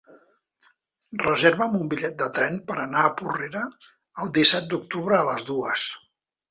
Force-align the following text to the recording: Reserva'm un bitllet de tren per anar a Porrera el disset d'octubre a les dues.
Reserva'm 1.23 1.75
un 1.81 1.85
bitllet 1.91 2.17
de 2.23 2.29
tren 2.39 2.59
per 2.71 2.79
anar 2.87 3.05
a 3.05 3.13
Porrera 3.21 3.65
el 4.25 4.35
disset 4.41 4.69
d'octubre 4.75 5.21
a 5.21 5.27
les 5.33 5.51
dues. 5.55 5.91